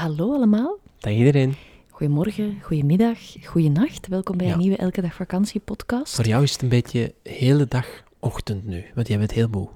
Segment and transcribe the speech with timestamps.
[0.00, 0.78] Hallo allemaal.
[0.98, 1.54] Dag iedereen.
[1.90, 4.08] Goedemorgen, goedemiddag, goedenacht.
[4.08, 4.52] Welkom bij Ja.
[4.52, 6.14] een nieuwe Elke Dag Vakantie podcast.
[6.14, 7.86] Voor jou is het een beetje hele dag
[8.18, 9.68] ochtend nu, want jij bent heel moe.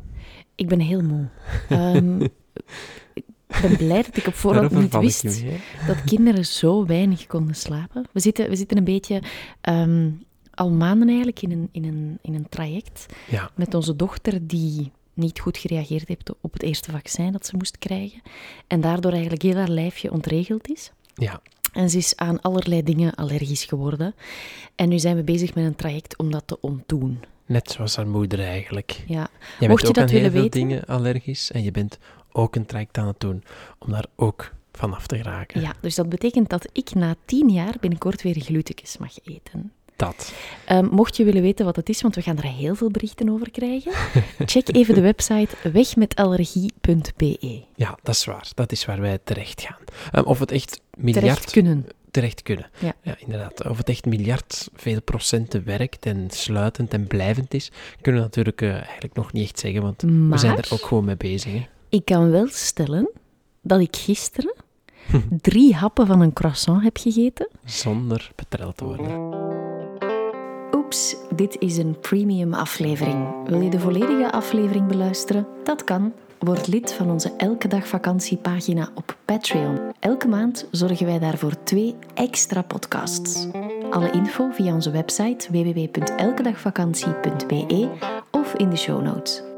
[0.55, 1.29] Ik ben heel moe.
[1.69, 2.21] Ehm,
[3.15, 3.25] ik
[3.63, 5.45] ben blij dat ik op voorhand niet wist
[5.87, 8.05] dat kinderen zo weinig konden slapen.
[8.13, 9.23] We zitten, we zitten een beetje
[9.61, 10.11] ehm,
[10.55, 14.93] al maanden eigenlijk in een, in, een, in een traject Ja, met onze dochter die
[15.15, 18.23] niet goed gereageerd heeft op het eerste vaccin dat ze moest krijgen.
[18.67, 20.93] En daardoor eigenlijk heel haar lijfje ontregeld is.
[21.15, 21.41] ja.
[21.73, 24.15] En ze is aan allerlei dingen allergisch geworden.
[24.75, 27.19] En nu zijn we bezig met een traject om dat te ontdoen.
[27.47, 29.03] Net zoals haar moeder eigenlijk.
[29.07, 29.29] Ja.
[29.61, 30.61] Jij Mocht je ook dat aan heel willen veel weten?
[30.61, 31.99] dingen allergisch en je bent
[32.33, 33.45] ook een traject aan het doen
[33.79, 35.61] om daar ook vanaf te geraken.
[35.61, 39.73] ja, dus dat betekent dat ik na tien jaar binnenkort weer glutekjes mag eten.
[39.97, 40.33] Dat.
[40.65, 43.29] Ehm, mocht je willen weten wat het is, want we gaan er heel veel berichten
[43.29, 43.93] over krijgen,
[44.53, 47.63] check even de website wegmetallergie.be.
[47.75, 48.49] Ja, dat is waar.
[48.55, 49.79] Dat is waar wij terecht gaan.
[50.13, 51.87] Ehm, of het echt miljard Terecht kunnen.
[52.11, 52.71] terecht kunnen.
[52.79, 52.95] Ja.
[53.19, 53.69] inderdaad.
[53.69, 58.63] Of het echt miljard veel procenten werkt en sluitend en blijvend is, kunnen we natuurlijk
[58.63, 61.53] eh, eigenlijk nog niet echt zeggen, want we zijn er ook gewoon mee bezig.
[61.53, 61.67] Hè?
[61.89, 63.11] Ik kan wel stellen
[63.63, 64.55] dat ik gisteren
[65.41, 67.49] drie happen van een croissant heb gegeten.
[67.65, 69.54] Zonder betreld te worden.
[71.35, 73.27] Dit is een premium aflevering.
[73.47, 75.47] Wil je de volledige aflevering beluisteren?
[75.65, 76.13] Dat kan.
[76.39, 79.79] Word lid van onze Elke Dag Vakantiepagina op Patreon.
[80.01, 83.47] Elke maand zorgen wij daarvoor twee extra podcasts.
[83.91, 87.89] Alle info via onze website www.elkedagvakantie.be
[88.31, 89.54] of in de show notes.